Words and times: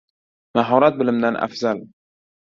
•Mahorat 0.59 0.97
bilimdan 1.01 1.37
afzal. 1.47 1.83